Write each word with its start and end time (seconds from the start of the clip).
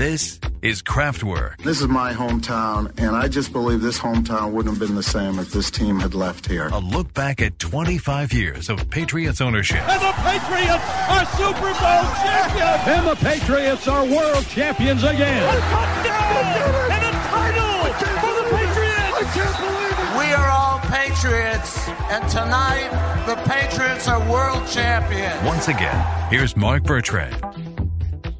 This 0.00 0.40
is 0.62 0.82
Kraftwork. 0.82 1.58
This 1.58 1.82
is 1.82 1.88
my 1.88 2.14
hometown, 2.14 2.98
and 2.98 3.14
I 3.14 3.28
just 3.28 3.52
believe 3.52 3.82
this 3.82 3.98
hometown 3.98 4.52
wouldn't 4.52 4.78
have 4.78 4.88
been 4.88 4.96
the 4.96 5.02
same 5.02 5.38
if 5.38 5.52
this 5.52 5.70
team 5.70 6.00
had 6.00 6.14
left 6.14 6.46
here. 6.46 6.68
A 6.68 6.78
look 6.78 7.12
back 7.12 7.42
at 7.42 7.58
25 7.58 8.32
years 8.32 8.70
of 8.70 8.88
Patriots 8.88 9.42
ownership. 9.42 9.86
And 9.86 10.00
the 10.00 10.12
Patriots 10.24 10.82
are 11.04 11.26
Super 11.36 11.72
Bowl 11.76 12.04
champions! 12.16 12.88
And 12.88 13.08
the 13.08 13.16
Patriots 13.16 13.88
are 13.88 14.06
world 14.06 14.46
champions 14.46 15.04
again! 15.04 15.42
A 15.42 15.60
touchdown! 15.60 16.92
And 16.92 17.04
a 17.04 17.12
title 17.28 17.92
for 18.24 18.32
the 18.40 18.56
Patriots! 18.56 19.12
I 19.12 19.24
can't 19.34 19.58
believe 19.60 19.98
it! 20.00 20.18
We 20.18 20.32
are 20.32 20.48
all 20.48 20.78
Patriots, 20.78 21.88
and 22.08 22.26
tonight 22.30 22.88
the 23.26 23.36
Patriots 23.44 24.08
are 24.08 24.18
world 24.30 24.66
champions. 24.66 25.44
Once 25.44 25.68
again, 25.68 26.30
here's 26.30 26.56
Marc 26.56 26.84
Bertrand. 26.84 27.36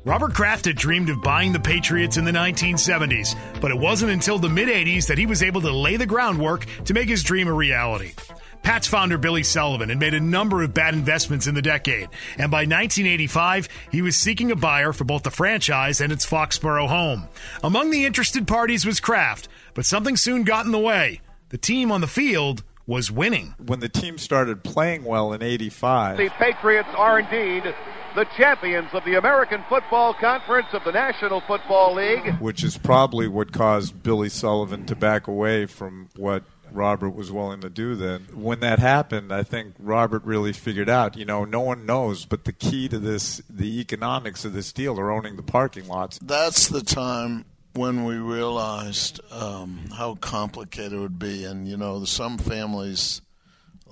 Robert 0.04 0.32
Kraft 0.32 0.64
had 0.64 0.76
dreamed 0.76 1.10
of 1.10 1.20
buying 1.20 1.52
the 1.52 1.60
Patriots 1.60 2.16
in 2.16 2.24
the 2.24 2.30
1970s, 2.30 3.36
but 3.60 3.70
it 3.70 3.76
wasn't 3.76 4.10
until 4.10 4.38
the 4.38 4.48
mid 4.48 4.68
80s 4.68 5.06
that 5.08 5.18
he 5.18 5.26
was 5.26 5.42
able 5.42 5.60
to 5.60 5.70
lay 5.70 5.96
the 5.96 6.06
groundwork 6.06 6.64
to 6.86 6.94
make 6.94 7.06
his 7.08 7.22
dream 7.22 7.48
a 7.48 7.52
reality. 7.52 8.14
Pats 8.62 8.86
founder 8.86 9.18
Billy 9.18 9.42
Sullivan 9.42 9.90
had 9.90 10.00
made 10.00 10.14
a 10.14 10.20
number 10.20 10.62
of 10.62 10.72
bad 10.72 10.94
investments 10.94 11.46
in 11.46 11.54
the 11.54 11.60
decade, 11.60 12.08
and 12.38 12.50
by 12.50 12.60
1985, 12.60 13.68
he 13.92 14.00
was 14.00 14.16
seeking 14.16 14.50
a 14.50 14.56
buyer 14.56 14.94
for 14.94 15.04
both 15.04 15.22
the 15.22 15.30
franchise 15.30 16.00
and 16.00 16.12
its 16.12 16.24
Foxborough 16.24 16.88
home. 16.88 17.28
Among 17.62 17.90
the 17.90 18.06
interested 18.06 18.48
parties 18.48 18.86
was 18.86 19.00
Kraft, 19.00 19.48
but 19.74 19.84
something 19.84 20.16
soon 20.16 20.44
got 20.44 20.64
in 20.64 20.72
the 20.72 20.78
way. 20.78 21.20
The 21.50 21.58
team 21.58 21.92
on 21.92 22.00
the 22.00 22.06
field 22.06 22.62
was 22.86 23.10
winning. 23.10 23.54
When 23.66 23.80
the 23.80 23.88
team 23.88 24.16
started 24.16 24.64
playing 24.64 25.04
well 25.04 25.34
in 25.34 25.42
85, 25.42 26.16
the 26.16 26.30
Patriots 26.38 26.88
are 26.96 27.20
indeed 27.20 27.74
the 28.14 28.26
champions 28.36 28.88
of 28.92 29.04
the 29.04 29.14
American 29.14 29.64
Football 29.68 30.14
Conference 30.14 30.68
of 30.72 30.84
the 30.84 30.92
National 30.92 31.40
Football 31.40 31.94
League. 31.94 32.34
Which 32.36 32.64
is 32.64 32.76
probably 32.76 33.28
what 33.28 33.52
caused 33.52 34.02
Billy 34.02 34.28
Sullivan 34.28 34.86
to 34.86 34.96
back 34.96 35.26
away 35.26 35.66
from 35.66 36.08
what 36.16 36.44
Robert 36.72 37.10
was 37.10 37.32
willing 37.32 37.60
to 37.60 37.70
do 37.70 37.94
then. 37.94 38.26
When 38.32 38.60
that 38.60 38.78
happened, 38.78 39.32
I 39.32 39.42
think 39.42 39.74
Robert 39.78 40.24
really 40.24 40.52
figured 40.52 40.88
out, 40.88 41.16
you 41.16 41.24
know, 41.24 41.44
no 41.44 41.60
one 41.60 41.86
knows, 41.86 42.24
but 42.24 42.44
the 42.44 42.52
key 42.52 42.88
to 42.88 42.98
this, 42.98 43.42
the 43.48 43.80
economics 43.80 44.44
of 44.44 44.52
this 44.52 44.72
deal 44.72 44.98
are 44.98 45.10
owning 45.10 45.36
the 45.36 45.42
parking 45.42 45.88
lots. 45.88 46.18
That's 46.20 46.68
the 46.68 46.82
time 46.82 47.44
when 47.74 48.04
we 48.04 48.16
realized 48.16 49.20
um, 49.32 49.84
how 49.96 50.16
complicated 50.16 50.92
it 50.92 50.98
would 50.98 51.18
be. 51.18 51.44
And, 51.44 51.68
you 51.68 51.76
know, 51.76 52.04
some 52.04 52.38
families 52.38 53.20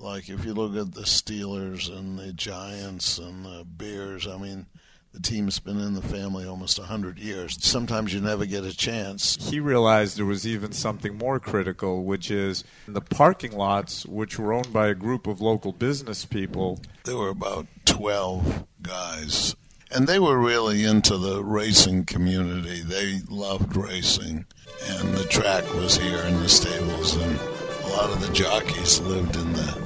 like 0.00 0.28
if 0.28 0.44
you 0.44 0.54
look 0.54 0.76
at 0.76 0.94
the 0.94 1.02
Steelers 1.02 1.94
and 1.94 2.18
the 2.18 2.32
Giants 2.32 3.18
and 3.18 3.44
the 3.44 3.64
Bears, 3.64 4.26
I 4.26 4.36
mean, 4.36 4.66
the 5.12 5.20
team's 5.20 5.58
been 5.58 5.80
in 5.80 5.94
the 5.94 6.02
family 6.02 6.46
almost 6.46 6.78
100 6.78 7.18
years. 7.18 7.56
Sometimes 7.60 8.12
you 8.12 8.20
never 8.20 8.46
get 8.46 8.64
a 8.64 8.76
chance. 8.76 9.36
He 9.50 9.58
realized 9.58 10.18
there 10.18 10.24
was 10.26 10.46
even 10.46 10.72
something 10.72 11.16
more 11.16 11.40
critical, 11.40 12.04
which 12.04 12.30
is 12.30 12.62
the 12.86 13.00
parking 13.00 13.52
lots, 13.52 14.04
which 14.06 14.38
were 14.38 14.52
owned 14.52 14.72
by 14.72 14.88
a 14.88 14.94
group 14.94 15.26
of 15.26 15.40
local 15.40 15.72
business 15.72 16.24
people. 16.24 16.80
There 17.04 17.16
were 17.16 17.30
about 17.30 17.66
12 17.86 18.66
guys, 18.82 19.56
and 19.90 20.06
they 20.06 20.18
were 20.18 20.38
really 20.38 20.84
into 20.84 21.16
the 21.16 21.42
racing 21.42 22.04
community. 22.04 22.82
They 22.82 23.20
loved 23.28 23.76
racing, 23.76 24.44
and 24.88 25.14
the 25.14 25.24
track 25.24 25.64
was 25.74 25.96
here 25.96 26.20
in 26.20 26.40
the 26.40 26.48
stables, 26.48 27.16
and 27.16 27.40
lot 27.98 28.10
of 28.10 28.24
the 28.24 28.32
jockeys 28.32 29.00
lived 29.00 29.34
in 29.34 29.52
the, 29.54 29.80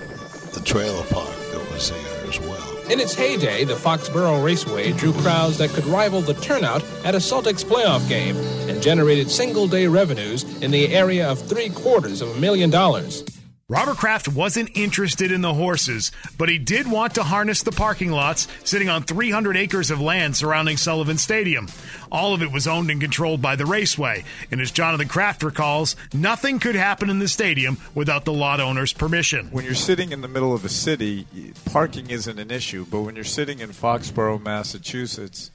the 0.53 0.61
trailer 0.61 1.03
park 1.05 1.35
that 1.51 1.67
was 1.73 1.89
here 1.89 2.29
as 2.29 2.39
well. 2.41 2.77
In 2.91 3.01
its 3.01 3.15
heyday, 3.15 3.65
the 3.65 3.73
Foxborough 3.73 4.45
Raceway 4.45 4.93
drew 4.93 5.15
crowds 5.15 5.57
that 5.57 5.71
could 5.71 5.87
rival 5.87 6.21
the 6.21 6.35
turnout 6.35 6.85
at 7.07 7.15
a 7.15 7.19
Celtics 7.19 7.65
playoff 7.65 8.07
game 8.11 8.37
and 8.69 8.83
generated 8.83 9.31
single 9.31 9.67
day 9.67 9.87
revenues 9.87 10.45
in 10.61 10.71
the 10.71 10.95
area 10.95 11.27
of 11.27 11.41
three 11.41 11.71
quarters 11.71 12.21
of 12.21 12.37
a 12.37 12.39
million 12.39 12.69
dollars. 12.69 13.25
Robert 13.69 13.97
Kraft 13.97 14.29
wasn't 14.29 14.77
interested 14.77 15.31
in 15.31 15.41
the 15.41 15.55
horses, 15.55 16.11
but 16.37 16.49
he 16.49 16.59
did 16.59 16.91
want 16.91 17.15
to 17.15 17.23
harness 17.23 17.63
the 17.63 17.71
parking 17.71 18.11
lots 18.11 18.49
sitting 18.65 18.89
on 18.89 19.05
300 19.05 19.57
acres 19.57 19.91
of 19.91 20.01
land 20.01 20.37
surrounding 20.37 20.77
Sullivan 20.77 21.17
Stadium. 21.17 21.69
All 22.11 22.35
of 22.35 22.43
it 22.43 22.53
was 22.53 22.67
owned 22.67 22.91
and 22.91 23.01
controlled 23.01 23.41
by 23.41 23.55
the 23.57 23.65
raceway, 23.65 24.25
and 24.51 24.61
as 24.61 24.73
Jonathan 24.73 25.09
Kraft 25.09 25.43
recalls, 25.43 25.97
nothing 26.13 26.59
could 26.59 26.75
happen 26.75 27.09
in 27.09 27.21
the 27.21 27.29
stadium 27.29 27.79
without 27.95 28.25
the 28.25 28.33
lot 28.33 28.61
owner's 28.61 28.93
permission. 28.93 29.47
When 29.53 29.65
you're 29.65 29.75
sitting 29.75 30.11
in 30.11 30.21
the 30.21 30.29
middle 30.29 30.53
of 30.53 30.65
a 30.65 30.69
city, 30.69 31.27
parking 31.65 32.11
isn't 32.11 32.39
an 32.39 32.51
issue, 32.51 32.85
but 32.91 33.03
when 33.03 33.15
you're 33.15 33.25
sitting 33.25 33.61
in 33.61 33.71
Foxborough, 33.71 34.43
Massachusetts, 34.43 35.51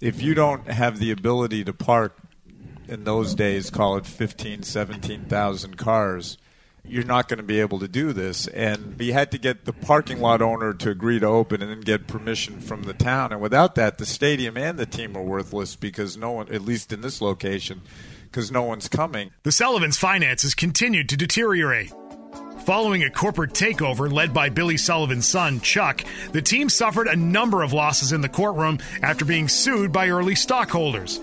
if 0.00 0.22
you 0.22 0.34
don't 0.34 0.68
have 0.68 0.98
the 0.98 1.10
ability 1.10 1.64
to 1.64 1.72
park 1.72 2.16
in 2.88 3.04
those 3.04 3.34
days, 3.34 3.70
call 3.70 3.96
it 3.96 4.06
15, 4.06 4.62
17,000 4.62 5.76
cars, 5.76 6.38
you're 6.84 7.04
not 7.04 7.28
going 7.28 7.38
to 7.38 7.44
be 7.44 7.60
able 7.60 7.78
to 7.78 7.88
do 7.88 8.12
this. 8.12 8.46
And 8.48 8.98
we 8.98 9.12
had 9.12 9.30
to 9.32 9.38
get 9.38 9.64
the 9.64 9.72
parking 9.72 10.20
lot 10.20 10.42
owner 10.42 10.74
to 10.74 10.90
agree 10.90 11.18
to 11.20 11.26
open 11.26 11.62
and 11.62 11.70
then 11.70 11.80
get 11.80 12.06
permission 12.06 12.60
from 12.60 12.82
the 12.82 12.94
town. 12.94 13.32
And 13.32 13.40
without 13.40 13.74
that, 13.76 13.98
the 13.98 14.06
stadium 14.06 14.56
and 14.56 14.78
the 14.78 14.86
team 14.86 15.16
are 15.16 15.22
worthless 15.22 15.76
because 15.76 16.16
no 16.16 16.32
one, 16.32 16.52
at 16.52 16.62
least 16.62 16.92
in 16.92 17.00
this 17.00 17.20
location, 17.20 17.82
because 18.24 18.50
no 18.50 18.62
one's 18.62 18.88
coming. 18.88 19.30
The 19.42 19.52
Sullivans' 19.52 19.98
finances 19.98 20.54
continued 20.54 21.08
to 21.10 21.16
deteriorate. 21.16 21.92
Following 22.64 23.02
a 23.02 23.10
corporate 23.10 23.52
takeover 23.52 24.12
led 24.12 24.34
by 24.34 24.50
Billy 24.50 24.76
Sullivan's 24.76 25.26
son, 25.26 25.60
Chuck, 25.60 26.04
the 26.32 26.42
team 26.42 26.68
suffered 26.68 27.06
a 27.06 27.16
number 27.16 27.62
of 27.62 27.72
losses 27.72 28.12
in 28.12 28.20
the 28.20 28.28
courtroom 28.28 28.78
after 29.02 29.24
being 29.24 29.48
sued 29.48 29.92
by 29.92 30.08
early 30.08 30.34
stockholders. 30.34 31.20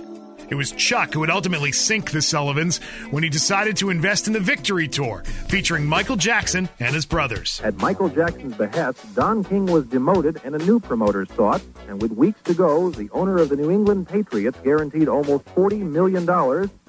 It 0.50 0.56
was 0.56 0.72
Chuck 0.72 1.14
who 1.14 1.20
would 1.20 1.30
ultimately 1.30 1.72
sink 1.72 2.12
the 2.12 2.22
Sullivans 2.22 2.78
when 3.12 3.24
he 3.24 3.30
decided 3.30 3.76
to 3.78 3.90
invest 3.90 4.28
in 4.28 4.34
the 4.34 4.40
Victory 4.40 4.88
Tour, 4.88 5.24
featuring 5.48 5.86
Michael 5.86 6.16
Jackson 6.16 6.70
and 6.80 6.96
his 6.96 7.06
brothers. 7.06 7.60
At 7.64 7.78
Michael 7.78 8.08
Jackson's 8.10 8.56
behest, 8.56 9.14
Don 9.14 9.44
King 9.44 9.66
was 9.66 9.86
demoted 9.86 10.40
and 10.46 10.56
a 10.56 10.60
new 10.60 10.80
promoter 10.80 11.26
sought, 11.36 11.62
and 11.90 12.02
with 12.02 12.12
weeks 12.12 12.42
to 12.44 12.54
go, 12.54 12.90
the 12.90 13.10
owner 13.12 13.38
of 13.40 13.50
the 13.50 13.58
New 13.58 13.70
England 13.70 14.08
Patriots 14.08 14.58
guaranteed 14.64 15.10
almost 15.10 15.46
$40 15.48 15.82
million 15.82 16.28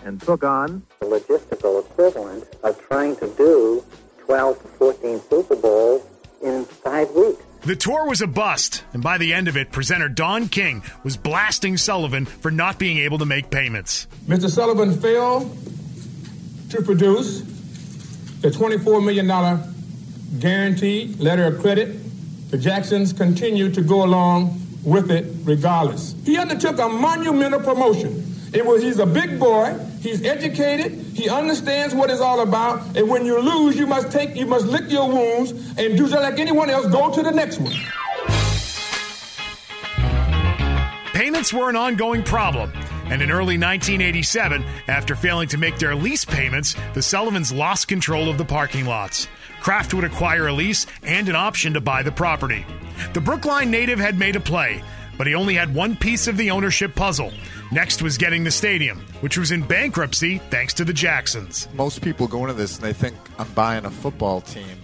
and 0.04 0.20
took 0.22 0.44
on 0.44 0.82
the 1.00 1.06
logistical 1.06 1.80
equivalent 1.80 2.44
of 2.62 2.80
trying 2.86 3.16
to 3.16 3.28
do 3.36 3.84
12 4.20 4.62
to 4.62 4.68
14 4.68 5.20
Super 5.28 5.56
Bowls 5.56 6.02
in 6.42 6.64
five 6.64 7.10
weeks. 7.10 7.42
The 7.62 7.74
tour 7.74 8.06
was 8.06 8.20
a 8.20 8.26
bust, 8.26 8.84
and 8.92 9.02
by 9.02 9.18
the 9.18 9.34
end 9.34 9.48
of 9.48 9.56
it, 9.56 9.72
presenter 9.72 10.08
Don 10.08 10.48
King 10.48 10.82
was 11.02 11.16
blasting 11.16 11.76
Sullivan 11.76 12.24
for 12.24 12.50
not 12.50 12.78
being 12.78 12.98
able 12.98 13.18
to 13.18 13.26
make 13.26 13.50
payments. 13.50 14.06
Mr. 14.26 14.48
Sullivan 14.48 14.98
failed 15.00 15.50
to 16.70 16.82
produce 16.82 17.40
the 18.40 18.50
$24 18.50 19.04
million 19.04 19.28
guaranteed 20.38 21.18
letter 21.18 21.46
of 21.46 21.60
credit. 21.60 21.98
The 22.50 22.58
Jacksons 22.58 23.12
continued 23.12 23.74
to 23.74 23.82
go 23.82 24.04
along 24.04 24.60
with 24.84 25.10
it 25.10 25.26
regardless. 25.42 26.14
He 26.24 26.38
undertook 26.38 26.78
a 26.78 26.88
monumental 26.88 27.60
promotion. 27.60 28.27
It 28.52 28.64
was 28.64 28.82
he's 28.82 28.98
a 28.98 29.06
big 29.06 29.38
boy, 29.38 29.78
he's 30.00 30.24
educated, 30.24 30.92
he 31.14 31.28
understands 31.28 31.94
what 31.94 32.10
it's 32.10 32.20
all 32.20 32.40
about, 32.40 32.96
and 32.96 33.08
when 33.08 33.26
you 33.26 33.40
lose, 33.40 33.76
you 33.76 33.86
must 33.86 34.10
take 34.10 34.34
you 34.36 34.46
must 34.46 34.66
lick 34.66 34.90
your 34.90 35.08
wounds 35.08 35.50
and 35.50 35.96
do 35.96 36.08
just 36.08 36.12
like 36.12 36.38
anyone 36.38 36.70
else, 36.70 36.86
go 36.86 37.12
to 37.12 37.22
the 37.22 37.30
next 37.30 37.58
one. 37.58 37.74
Payments 41.12 41.52
were 41.52 41.68
an 41.68 41.76
ongoing 41.76 42.22
problem. 42.22 42.72
And 43.10 43.22
in 43.22 43.30
early 43.30 43.56
1987, 43.56 44.62
after 44.86 45.16
failing 45.16 45.48
to 45.48 45.56
make 45.56 45.78
their 45.78 45.94
lease 45.94 46.26
payments, 46.26 46.76
the 46.92 47.00
Sullivans 47.00 47.50
lost 47.50 47.88
control 47.88 48.28
of 48.28 48.36
the 48.36 48.44
parking 48.44 48.84
lots. 48.84 49.28
Kraft 49.60 49.94
would 49.94 50.04
acquire 50.04 50.48
a 50.48 50.52
lease 50.52 50.86
and 51.02 51.26
an 51.28 51.34
option 51.34 51.72
to 51.72 51.80
buy 51.80 52.02
the 52.02 52.12
property. 52.12 52.66
The 53.14 53.20
Brookline 53.20 53.70
native 53.70 53.98
had 53.98 54.18
made 54.18 54.36
a 54.36 54.40
play, 54.40 54.82
but 55.16 55.26
he 55.26 55.34
only 55.34 55.54
had 55.54 55.74
one 55.74 55.96
piece 55.96 56.28
of 56.28 56.36
the 56.36 56.50
ownership 56.50 56.94
puzzle. 56.94 57.32
Next 57.70 58.00
was 58.00 58.16
getting 58.16 58.44
the 58.44 58.50
stadium, 58.50 59.00
which 59.20 59.36
was 59.36 59.50
in 59.50 59.62
bankruptcy 59.62 60.38
thanks 60.50 60.72
to 60.74 60.86
the 60.86 60.92
Jacksons. 60.92 61.68
Most 61.74 62.00
people 62.00 62.26
go 62.26 62.40
into 62.40 62.54
this 62.54 62.76
and 62.76 62.84
they 62.84 62.94
think 62.94 63.14
I'm 63.38 63.52
buying 63.52 63.84
a 63.84 63.90
football 63.90 64.40
team. 64.40 64.78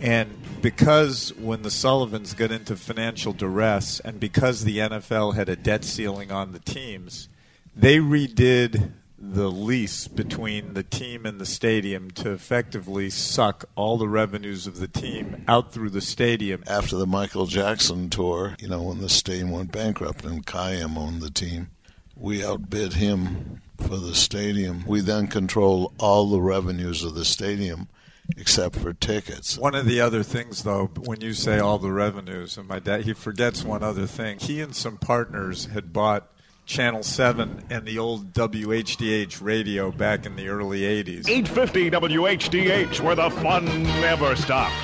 And 0.00 0.36
because 0.60 1.32
when 1.34 1.62
the 1.62 1.70
Sullivans 1.70 2.34
got 2.34 2.50
into 2.50 2.74
financial 2.74 3.32
duress 3.32 4.00
and 4.00 4.18
because 4.18 4.64
the 4.64 4.78
NFL 4.78 5.36
had 5.36 5.48
a 5.48 5.54
debt 5.54 5.84
ceiling 5.84 6.32
on 6.32 6.50
the 6.50 6.58
teams, 6.58 7.28
they 7.76 7.98
redid 7.98 8.90
the 9.18 9.48
lease 9.48 10.08
between 10.08 10.74
the 10.74 10.82
team 10.82 11.26
and 11.26 11.40
the 11.40 11.46
stadium 11.46 12.10
to 12.10 12.32
effectively 12.32 13.08
suck 13.08 13.64
all 13.76 13.96
the 13.96 14.08
revenues 14.08 14.66
of 14.66 14.78
the 14.78 14.88
team 14.88 15.44
out 15.46 15.72
through 15.72 15.90
the 15.90 16.00
stadium. 16.00 16.62
After 16.66 16.96
the 16.96 17.06
Michael 17.06 17.46
Jackson 17.46 18.10
tour, 18.10 18.56
you 18.60 18.68
know, 18.68 18.82
when 18.82 19.00
the 19.00 19.08
stadium 19.08 19.52
went 19.52 19.72
bankrupt 19.72 20.24
and 20.24 20.44
Kiam 20.44 20.96
owned 20.98 21.22
the 21.22 21.30
team, 21.30 21.70
we 22.16 22.44
outbid 22.44 22.94
him 22.94 23.60
for 23.78 23.96
the 23.96 24.14
stadium. 24.14 24.84
We 24.86 25.00
then 25.00 25.26
control 25.26 25.92
all 25.98 26.30
the 26.30 26.40
revenues 26.40 27.04
of 27.04 27.14
the 27.14 27.24
stadium 27.24 27.88
except 28.36 28.76
for 28.76 28.92
tickets. 28.92 29.56
One 29.58 29.74
of 29.74 29.86
the 29.86 30.00
other 30.00 30.22
things, 30.22 30.64
though, 30.64 30.86
when 31.04 31.20
you 31.20 31.32
say 31.32 31.58
all 31.58 31.78
the 31.78 31.92
revenues, 31.92 32.56
and 32.56 32.66
my 32.66 32.80
dad, 32.80 33.02
he 33.02 33.12
forgets 33.12 33.62
one 33.62 33.82
other 33.82 34.06
thing. 34.06 34.38
He 34.40 34.60
and 34.60 34.74
some 34.74 34.96
partners 34.96 35.66
had 35.66 35.92
bought 35.92 36.28
Channel 36.64 37.04
7 37.04 37.64
and 37.70 37.86
the 37.86 37.98
old 37.98 38.32
WHDH 38.32 39.40
radio 39.40 39.92
back 39.92 40.26
in 40.26 40.34
the 40.34 40.48
early 40.48 40.80
80s. 40.80 41.28
850 41.28 41.90
WHDH, 41.90 43.00
where 43.00 43.14
the 43.14 43.30
fun 43.30 43.84
never 43.84 44.34
stops. 44.34 44.74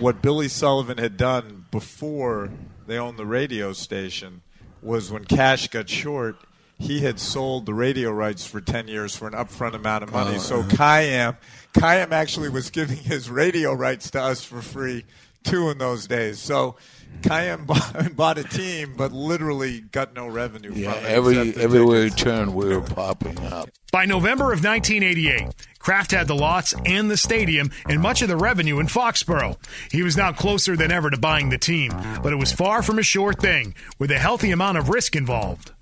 What 0.00 0.22
Billy 0.22 0.48
Sullivan 0.48 0.98
had 0.98 1.16
done 1.16 1.66
before 1.70 2.50
they 2.86 2.98
owned 2.98 3.18
the 3.18 3.26
radio 3.26 3.72
station 3.72 4.42
was 4.82 5.12
when 5.12 5.24
cash 5.26 5.68
got 5.68 5.88
short, 5.90 6.36
he 6.78 7.00
had 7.00 7.20
sold 7.20 7.66
the 7.66 7.74
radio 7.74 8.10
rights 8.10 8.46
for 8.46 8.60
10 8.62 8.88
years 8.88 9.14
for 9.14 9.28
an 9.28 9.34
upfront 9.34 9.74
amount 9.74 10.02
of 10.02 10.10
money. 10.12 10.36
Oh, 10.36 10.38
so 10.38 10.60
yeah. 10.60 10.64
Kiam, 10.68 11.36
Kiam 11.74 12.12
actually 12.12 12.48
was 12.48 12.70
giving 12.70 12.96
his 12.96 13.28
radio 13.28 13.74
rights 13.74 14.10
to 14.12 14.20
us 14.22 14.42
for 14.42 14.62
free 14.62 15.04
too 15.44 15.68
in 15.70 15.76
those 15.78 16.06
days. 16.06 16.38
So 16.38 16.76
Kiam 17.20 17.66
bought, 17.66 18.16
bought 18.16 18.38
a 18.38 18.44
team, 18.44 18.94
but 18.96 19.12
literally 19.12 19.80
got 19.82 20.14
no 20.14 20.26
revenue 20.26 20.72
Yeah, 20.74 20.92
from 20.94 21.04
it. 21.04 21.08
every 21.08 21.38
except 21.38 21.56
the 21.58 21.62
everywhere 21.62 22.02
he 22.04 22.08
tickets. 22.10 22.22
turned, 22.22 22.54
we 22.54 22.74
were 22.74 22.80
popping 22.80 23.38
up. 23.46 23.68
By 23.92 24.06
November 24.06 24.44
of 24.52 24.64
1988, 24.64 25.48
Kraft 25.80 26.12
had 26.12 26.28
the 26.28 26.36
lots 26.36 26.74
and 26.84 27.10
the 27.10 27.16
stadium 27.16 27.70
and 27.88 28.00
much 28.00 28.20
of 28.20 28.28
the 28.28 28.36
revenue 28.36 28.78
in 28.78 28.86
Foxborough. 28.86 29.56
He 29.90 30.02
was 30.02 30.16
now 30.16 30.30
closer 30.30 30.76
than 30.76 30.92
ever 30.92 31.08
to 31.10 31.18
buying 31.18 31.48
the 31.48 31.58
team, 31.58 31.90
but 32.22 32.32
it 32.32 32.36
was 32.36 32.52
far 32.52 32.82
from 32.82 32.98
a 32.98 33.02
sure 33.02 33.32
thing, 33.32 33.74
with 33.98 34.10
a 34.10 34.18
healthy 34.18 34.50
amount 34.50 34.76
of 34.76 34.90
risk 34.90 35.16
involved. 35.16 35.72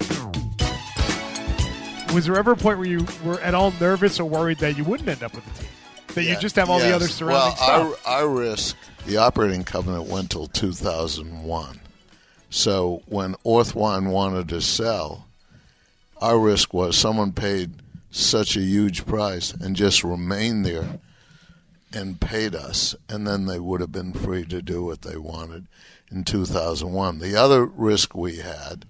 Was 2.15 2.25
there 2.25 2.37
ever 2.37 2.53
a 2.53 2.56
point 2.56 2.79
where 2.79 2.87
you 2.87 3.06
were 3.25 3.41
at 3.41 3.55
all 3.55 3.73
nervous 3.81 4.19
or 4.21 4.25
worried 4.25 4.59
that 4.59 4.79
you 4.79 4.85
wouldn't 4.85 5.09
end 5.09 5.23
up 5.23 5.35
with 5.35 5.45
the 5.45 5.61
team? 5.61 5.69
That 6.15 6.25
you 6.25 6.37
just 6.39 6.56
have 6.56 6.71
all 6.71 6.79
the 6.79 6.94
other 6.94 7.09
surrounding 7.09 7.56
well, 7.61 7.97
stuff? 7.97 8.06
Our, 8.06 8.21
our 8.21 8.29
risk, 8.29 8.77
the 9.05 9.19
operating 9.19 9.65
covenant 9.65 10.09
went 10.09 10.31
till 10.31 10.47
2001. 10.47 11.81
So 12.51 13.03
when 13.06 13.35
Orthwein 13.44 14.11
wanted 14.11 14.49
to 14.51 14.62
sell, 14.62 15.27
our 16.21 16.39
risk 16.39 16.73
was 16.73 16.97
someone 16.97 17.33
paid 17.33 17.73
such 18.10 18.56
a 18.56 18.60
huge 18.60 19.06
price 19.06 19.52
and 19.52 19.76
just 19.76 20.02
remained 20.05 20.64
there 20.64 20.99
and 21.93 22.20
paid 22.20 22.55
us, 22.55 22.94
and 23.08 23.26
then 23.26 23.46
they 23.46 23.58
would 23.58 23.81
have 23.81 23.93
been 23.93 24.12
free 24.12 24.44
to 24.44 24.60
do 24.60 24.84
what 24.84 25.02
they 25.02 25.16
wanted 25.16 25.66
in 26.10 26.25
2001. 26.25 27.19
The 27.19 27.34
other 27.34 27.64
risk 27.64 28.14
we 28.14 28.37
had, 28.37 28.84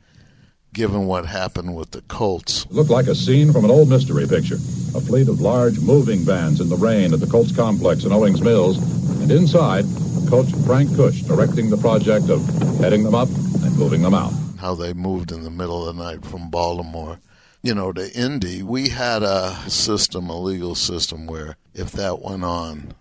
given 0.72 1.06
what 1.06 1.26
happened 1.26 1.76
with 1.76 1.92
the 1.92 2.02
Colts, 2.02 2.66
Looked 2.70 2.90
like 2.90 3.06
a 3.06 3.14
scene 3.14 3.52
from 3.52 3.64
an 3.64 3.70
old 3.70 3.88
mystery 3.88 4.26
picture. 4.26 4.56
A 4.56 5.00
fleet 5.00 5.28
of 5.28 5.40
large 5.40 5.78
moving 5.80 6.20
vans 6.20 6.60
in 6.60 6.68
the 6.68 6.76
rain 6.76 7.12
at 7.12 7.20
the 7.20 7.26
Colts 7.26 7.54
complex 7.54 8.04
in 8.04 8.12
Owings 8.12 8.40
Mills, 8.42 8.78
and 9.20 9.30
inside, 9.30 9.84
Coach 10.28 10.50
Frank 10.66 10.94
Kush 10.96 11.22
directing 11.22 11.70
the 11.70 11.76
project 11.76 12.28
of 12.28 12.44
heading 12.80 13.02
them 13.04 13.14
up 13.14 13.28
and 13.28 13.78
moving 13.78 14.02
them 14.02 14.14
out. 14.14 14.32
how 14.58 14.74
they 14.74 14.92
moved 14.92 15.30
in 15.30 15.44
the 15.44 15.50
middle 15.50 15.88
of 15.88 15.96
the 15.96 16.02
night 16.02 16.24
from 16.24 16.50
Baltimore, 16.50 17.20
you 17.62 17.74
know, 17.74 17.92
to 17.92 18.12
Indy. 18.12 18.62
We 18.62 18.90
had 18.90 19.22
a 19.22 19.68
system, 19.68 20.28
a 20.30 20.40
legal 20.40 20.74
system, 20.74 21.26
where 21.26 21.56
if 21.74 21.92
that 21.92 22.22
went 22.22 22.44
on, 22.44 22.94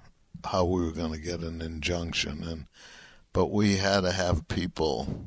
how 0.46 0.66
we 0.66 0.84
were 0.84 0.92
going 0.92 1.14
to 1.14 1.20
get 1.20 1.42
an 1.42 1.62
injunction, 1.62 2.44
and 2.44 2.66
but 3.34 3.52
we 3.52 3.78
had 3.78 4.02
to 4.02 4.12
have 4.12 4.48
people. 4.48 5.26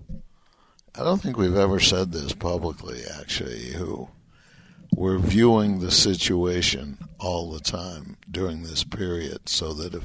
I 0.94 1.05
don't 1.05 1.23
think 1.23 1.37
we've 1.37 1.56
ever 1.56 1.79
said 1.79 2.11
this 2.11 2.32
publicly, 2.32 3.03
actually, 3.21 3.73
who 3.73 4.09
were 4.93 5.19
viewing 5.19 5.79
the 5.79 5.93
situation 5.93 6.99
all 7.21 7.53
the 7.53 7.61
time 7.61 8.17
during 8.29 8.62
this 8.62 8.83
period, 8.83 9.49
so 9.49 9.73
that 9.75 9.94
if 9.94 10.05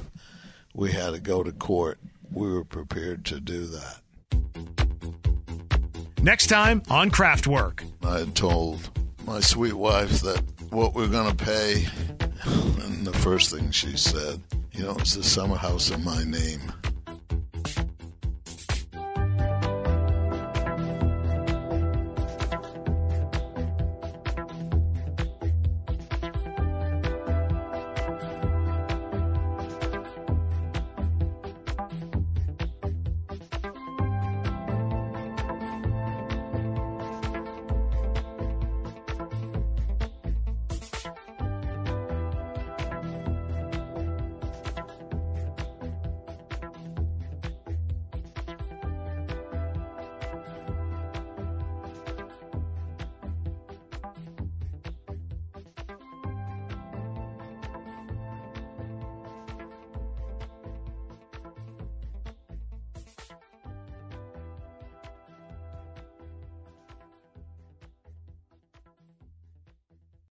we 0.74 0.92
had 0.92 1.14
to 1.14 1.20
go 1.20 1.42
to 1.42 1.50
court, 1.50 1.98
we 2.30 2.52
were 2.52 2.64
prepared 2.64 3.24
to 3.24 3.40
do 3.40 3.66
that. 3.66 4.00
Next 6.22 6.46
time 6.48 6.82
on 6.88 7.10
Kraftwork. 7.10 7.84
I 8.04 8.18
had 8.20 8.36
told 8.36 8.90
my 9.26 9.40
sweet 9.40 9.74
wife 9.74 10.20
that 10.20 10.40
what 10.70 10.94
we're 10.94 11.08
going 11.08 11.34
to 11.34 11.44
pay, 11.44 11.86
and 12.84 13.06
the 13.06 13.12
first 13.12 13.50
thing 13.50 13.70
she 13.70 13.96
said, 13.96 14.40
you 14.72 14.84
know, 14.84 14.94
it's 14.98 15.14
the 15.14 15.24
summer 15.24 15.56
house 15.56 15.90
in 15.90 16.02
my 16.04 16.22
name. 16.24 16.60